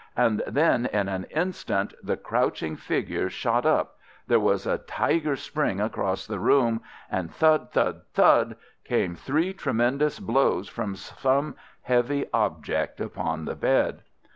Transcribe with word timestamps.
And 0.17 0.41
then, 0.47 0.87
in 0.87 1.07
an 1.09 1.25
instant 1.25 1.93
the 2.01 2.17
crouching 2.17 2.75
figure 2.75 3.29
shot 3.29 3.67
up, 3.67 3.99
there 4.25 4.39
was 4.39 4.65
a 4.65 4.79
tiger 4.79 5.35
spring 5.35 5.79
across 5.79 6.25
the 6.25 6.39
room, 6.39 6.81
and 7.11 7.31
thud, 7.31 7.71
thud, 7.73 8.01
thud, 8.15 8.55
came 8.83 9.13
three 9.13 9.53
tremendous 9.53 10.19
blows 10.19 10.67
from 10.67 10.95
some 10.95 11.53
heavy 11.83 12.25
object 12.33 12.99
upon 12.99 13.45
the 13.45 13.53
bed. 13.55 14.01